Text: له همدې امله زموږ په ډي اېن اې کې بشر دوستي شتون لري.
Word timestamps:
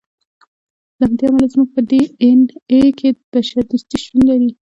له 0.99 1.05
همدې 1.09 1.25
امله 1.29 1.47
زموږ 1.53 1.67
په 1.75 1.81
ډي 1.89 2.01
اېن 2.23 2.39
اې 2.71 2.81
کې 2.97 3.09
بشر 3.31 3.63
دوستي 3.69 3.97
شتون 4.03 4.21
لري. 4.29 4.49